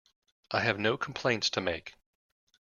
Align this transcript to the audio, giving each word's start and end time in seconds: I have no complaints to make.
I 0.49 0.61
have 0.61 0.79
no 0.79 0.97
complaints 0.97 1.51
to 1.51 1.61
make. 1.61 1.93